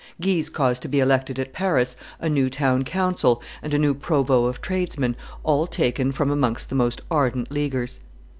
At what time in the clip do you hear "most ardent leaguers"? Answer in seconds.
6.75-7.99